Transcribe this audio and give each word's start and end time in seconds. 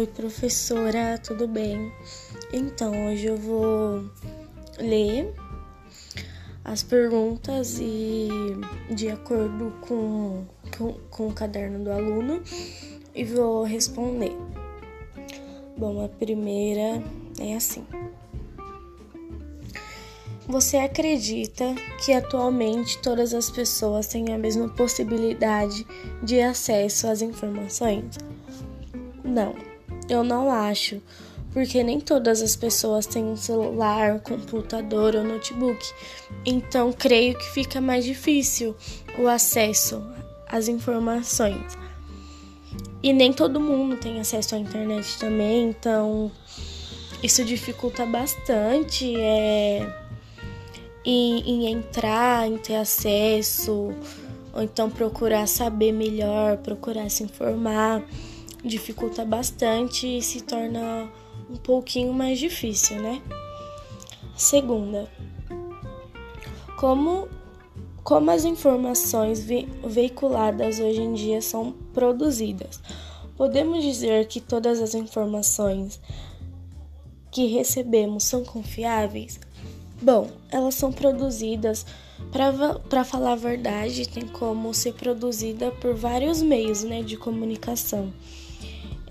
Oi, 0.00 0.06
professora, 0.06 1.18
tudo 1.18 1.46
bem? 1.46 1.92
Então, 2.54 3.08
hoje 3.08 3.26
eu 3.26 3.36
vou 3.36 4.10
ler 4.78 5.30
as 6.64 6.82
perguntas 6.82 7.78
e 7.78 8.30
de 8.94 9.10
acordo 9.10 9.74
com, 9.82 10.46
com, 10.74 10.94
com 11.10 11.28
o 11.28 11.34
caderno 11.34 11.84
do 11.84 11.92
aluno 11.92 12.42
e 13.14 13.24
vou 13.24 13.62
responder. 13.62 14.32
Bom, 15.76 16.02
a 16.02 16.08
primeira 16.08 17.02
é 17.38 17.54
assim. 17.54 17.84
Você 20.48 20.78
acredita 20.78 21.74
que 22.02 22.14
atualmente 22.14 22.96
todas 23.02 23.34
as 23.34 23.50
pessoas 23.50 24.06
têm 24.06 24.32
a 24.32 24.38
mesma 24.38 24.66
possibilidade 24.70 25.86
de 26.22 26.40
acesso 26.40 27.06
às 27.06 27.20
informações? 27.20 28.16
Não, 29.22 29.54
eu 30.10 30.24
não 30.24 30.50
acho, 30.50 31.00
porque 31.52 31.82
nem 31.82 32.00
todas 32.00 32.42
as 32.42 32.56
pessoas 32.56 33.06
têm 33.06 33.24
um 33.24 33.36
celular, 33.36 34.20
computador 34.20 35.14
ou 35.14 35.24
notebook. 35.24 35.84
Então, 36.44 36.92
creio 36.92 37.38
que 37.38 37.50
fica 37.50 37.80
mais 37.80 38.04
difícil 38.04 38.76
o 39.18 39.28
acesso 39.28 40.02
às 40.48 40.68
informações. 40.68 41.78
E 43.02 43.12
nem 43.12 43.32
todo 43.32 43.60
mundo 43.60 43.96
tem 43.96 44.20
acesso 44.20 44.54
à 44.54 44.58
internet 44.58 45.18
também, 45.18 45.70
então 45.70 46.30
isso 47.22 47.44
dificulta 47.44 48.04
bastante 48.04 49.16
é, 49.16 49.86
em, 51.04 51.40
em 51.40 51.72
entrar, 51.72 52.46
em 52.46 52.58
ter 52.58 52.76
acesso, 52.76 53.94
ou 54.52 54.62
então 54.62 54.90
procurar 54.90 55.46
saber 55.46 55.92
melhor, 55.92 56.58
procurar 56.58 57.08
se 57.08 57.22
informar 57.22 58.02
dificulta 58.64 59.24
bastante 59.24 60.06
e 60.06 60.22
se 60.22 60.42
torna 60.42 61.10
um 61.48 61.56
pouquinho 61.56 62.12
mais 62.12 62.38
difícil, 62.38 63.00
né? 63.00 63.22
Segunda, 64.36 65.08
como, 66.78 67.28
como 68.02 68.30
as 68.30 68.44
informações 68.44 69.42
ve 69.42 69.68
veiculadas 69.84 70.78
hoje 70.78 71.00
em 71.00 71.12
dia 71.12 71.42
são 71.42 71.72
produzidas? 71.92 72.80
Podemos 73.36 73.82
dizer 73.82 74.26
que 74.26 74.40
todas 74.40 74.80
as 74.80 74.94
informações 74.94 76.00
que 77.30 77.46
recebemos 77.46 78.24
são 78.24 78.44
confiáveis? 78.44 79.40
Bom, 80.02 80.30
elas 80.50 80.74
são 80.74 80.92
produzidas, 80.92 81.84
para 82.88 83.04
falar 83.04 83.32
a 83.32 83.36
verdade, 83.36 84.08
tem 84.08 84.26
como 84.26 84.72
ser 84.72 84.94
produzida 84.94 85.70
por 85.72 85.94
vários 85.94 86.42
meios 86.42 86.82
né, 86.82 87.02
de 87.02 87.16
comunicação 87.16 88.12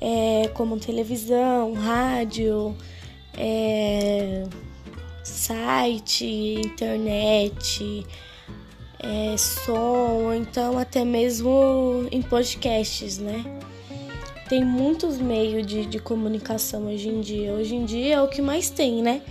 é, 0.02 0.48
como 0.54 0.80
televisão, 0.80 1.74
rádio, 1.74 2.76
é, 3.38 4.44
site, 5.24 6.26
internet, 6.26 8.06
é, 9.00 9.38
som, 9.38 10.24
ou 10.24 10.34
então 10.34 10.78
até 10.78 11.04
mesmo 11.06 12.08
em 12.12 12.22
podcasts, 12.22 13.18
né? 13.18 13.44
Tem 14.48 14.66
muitos 14.66 15.20
meios 15.20 15.66
de, 15.66 15.86
de 15.86 16.00
comunicação 16.00 16.88
hoje 16.88 17.08
em 17.08 17.22
dia. 17.22 17.54
Hoje 17.54 17.76
em 17.76 17.86
dia 17.86 18.16
é 18.16 18.22
o 18.22 18.28
que 18.28 18.42
mais 18.42 18.70
tem, 18.70 19.02
né? 19.02 19.22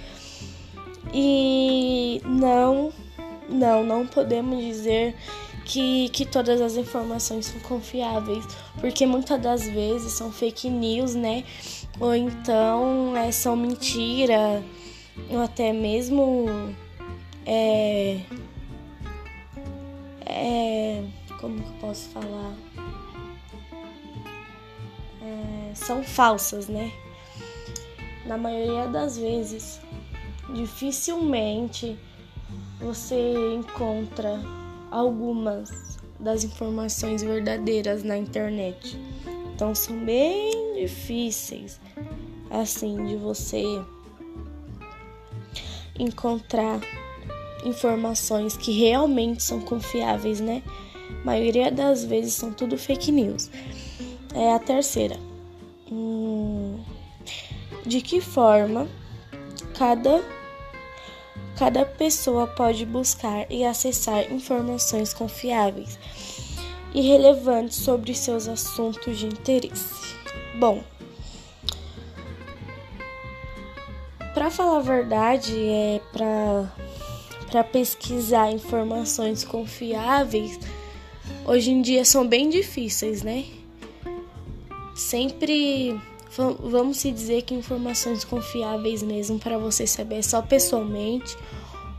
E 1.13 2.21
não, 2.25 2.93
não, 3.49 3.83
não 3.85 4.07
podemos 4.07 4.63
dizer 4.63 5.17
que, 5.69 6.09
que 6.09 6.25
todas 6.25 6.63
as 6.63 6.77
informações 6.77 7.47
são 7.47 7.61
confiáveis, 7.61 8.45
porque 8.81 9.05
muitas 9.05 9.41
das 9.41 9.69
vezes 9.69 10.13
são 10.13 10.33
fake 10.33 10.71
news, 10.71 11.15
né? 11.15 11.45
Ou 12.01 12.15
então 12.15 13.15
é, 13.15 13.31
são 13.31 13.55
mentira, 13.55 14.65
ou 15.29 15.43
até 15.43 15.71
mesmo 15.73 16.47
é, 17.45 18.21
é 20.25 21.05
como 21.39 21.63
que 21.63 21.69
eu 21.69 21.75
posso 21.81 22.09
falar? 22.09 22.55
É, 25.23 25.75
são 25.75 26.03
falsas, 26.03 26.67
né? 26.67 26.91
Na 28.25 28.39
maioria 28.39 28.87
das 28.87 29.19
vezes, 29.19 29.81
dificilmente 30.55 31.99
você 32.81 33.55
encontra 33.55 34.41
algumas 34.91 35.99
das 36.19 36.45
informações 36.45 37.23
verdadeiras 37.23 38.03
na 38.03 38.17
internet. 38.17 38.99
Então 39.55 39.75
são 39.75 39.99
bem 40.05 40.75
difíceis 40.75 41.81
assim 42.51 43.05
de 43.07 43.17
você 43.17 43.65
encontrar 45.99 46.81
informações 47.65 48.57
que 48.57 48.73
realmente 48.73 49.43
são 49.43 49.61
confiáveis, 49.61 50.41
né? 50.41 50.63
A 51.23 51.27
maioria 51.27 51.71
das 51.71 52.05
vezes 52.05 52.35
são 52.35 52.53
tudo 52.53 52.79
fake 52.79 53.11
news. 53.11 53.51
É 54.35 54.53
a 54.53 54.59
terceira. 54.59 55.17
Hum, 55.91 56.79
de 57.85 58.01
que 58.01 58.21
forma 58.21 58.87
cada 59.77 60.23
Cada 61.59 61.85
pessoa 61.85 62.47
pode 62.47 62.87
buscar 62.87 63.51
e 63.51 63.65
acessar 63.65 64.33
informações 64.33 65.13
confiáveis 65.13 65.99
e 66.95 67.01
relevantes 67.01 67.79
sobre 67.79 68.15
seus 68.15 68.47
assuntos 68.47 69.19
de 69.19 69.27
interesse. 69.27 70.15
Bom, 70.57 70.85
para 74.35 74.53
falar 74.53 74.79
a 74.79 74.83
verdade, 74.83 75.53
é 75.69 76.01
para 76.13 77.65
pesquisar 77.65 78.53
informações 78.53 79.43
confiáveis, 79.43 80.61
hoje 81.45 81.73
em 81.73 81.83
dia 81.83 82.05
são 82.05 82.25
bem 82.25 82.49
difíceis, 82.49 83.23
né? 83.23 83.45
Sempre 84.95 86.01
vamos 86.31 86.99
se 86.99 87.11
dizer 87.11 87.43
que 87.43 87.55
informações 87.55 88.25
confiáveis 88.25 89.03
mesmo 89.03 89.39
para 89.39 89.59
você 89.59 89.87
saber 89.87 90.23
só 90.23 90.43
pessoalmente, 90.43 91.37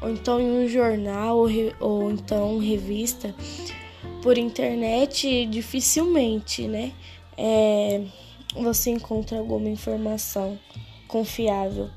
ou 0.01 0.09
então 0.09 0.39
em 0.39 0.65
um 0.65 0.67
jornal, 0.67 1.37
ou, 1.37 1.49
ou 1.79 2.11
então 2.11 2.57
revista, 2.59 3.33
por 4.21 4.37
internet, 4.37 5.45
dificilmente, 5.47 6.67
né? 6.67 6.93
É, 7.37 8.03
você 8.53 8.91
encontra 8.91 9.39
alguma 9.39 9.69
informação 9.69 10.59
confiável. 11.07 11.89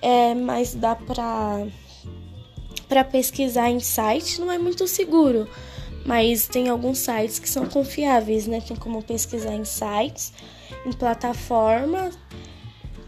É, 0.00 0.34
mas 0.34 0.74
dá 0.74 0.94
para 0.94 1.66
para 2.88 3.04
pesquisar 3.04 3.68
em 3.68 3.80
site 3.80 4.40
não 4.40 4.50
é 4.50 4.56
muito 4.56 4.86
seguro, 4.88 5.46
mas 6.06 6.48
tem 6.48 6.70
alguns 6.70 6.98
sites 6.98 7.38
que 7.38 7.48
são 7.48 7.66
confiáveis, 7.66 8.46
né? 8.46 8.62
Tem 8.66 8.76
como 8.76 9.02
pesquisar 9.02 9.54
em 9.54 9.64
sites 9.64 10.32
em 10.84 10.92
plataformas. 10.92 12.18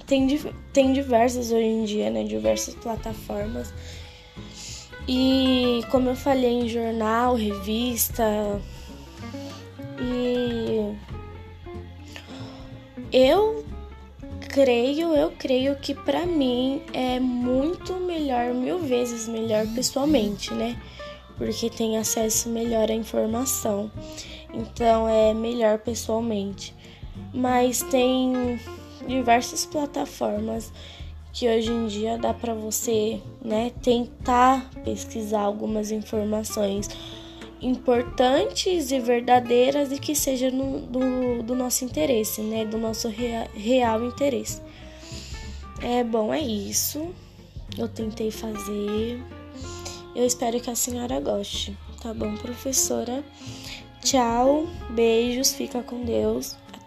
Tem, 0.06 0.26
tem 0.72 0.93
diversas 0.93 1.53
hoje 1.53 1.65
em 1.65 1.84
dia, 1.84 2.10
né? 2.10 2.25
Diversas 2.25 2.75
plataformas. 2.75 3.72
E 5.09 5.82
como 5.91 6.10
eu 6.10 6.16
falei 6.16 6.62
em 6.62 6.69
jornal, 6.69 7.34
revista. 7.34 8.60
E 10.00 10.97
eu 13.12 13.65
creio, 14.49 15.15
eu 15.15 15.31
creio 15.32 15.76
que 15.76 15.94
para 15.94 16.26
mim 16.26 16.82
é 16.93 17.20
muito 17.20 17.94
melhor, 17.94 18.53
mil 18.53 18.78
vezes 18.78 19.28
melhor 19.28 19.66
pessoalmente, 19.75 20.53
né? 20.54 20.81
Porque 21.37 21.70
tem 21.70 21.96
acesso 21.99 22.49
melhor 22.49 22.90
à 22.90 22.94
informação. 22.94 23.90
Então 24.52 25.08
é 25.08 25.32
melhor 25.32 25.79
pessoalmente 25.79 26.75
mas 27.32 27.82
tem 27.82 28.61
diversas 29.06 29.64
plataformas 29.64 30.72
que 31.32 31.49
hoje 31.49 31.70
em 31.70 31.87
dia 31.87 32.19
dá 32.19 32.34
para 32.34 32.55
você, 32.55 33.20
né, 33.40 33.70
tentar 33.82 34.69
pesquisar 34.84 35.43
algumas 35.43 35.90
informações 35.90 36.88
importantes 37.62 38.90
e 38.90 38.99
verdadeiras 38.99 39.93
e 39.93 39.99
que 39.99 40.14
seja 40.14 40.50
no, 40.50 40.81
do, 40.81 41.43
do 41.43 41.55
nosso 41.55 41.84
interesse, 41.84 42.40
né, 42.40 42.64
do 42.64 42.78
nosso 42.78 43.08
rea, 43.08 43.49
real 43.55 44.05
interesse. 44.05 44.61
É 45.82 46.02
bom, 46.02 46.32
é 46.32 46.40
isso. 46.40 47.14
Eu 47.78 47.88
tentei 47.88 48.31
fazer. 48.31 49.22
Eu 50.14 50.26
espero 50.26 50.61
que 50.61 50.70
a 50.70 50.75
senhora 50.75 51.20
goste. 51.20 51.76
Tá 52.02 52.12
bom, 52.12 52.34
professora? 52.37 53.25
Tchau, 54.02 54.67
beijos, 54.90 55.52
fica 55.52 55.82
com 55.82 56.05
Deus. 56.05 56.56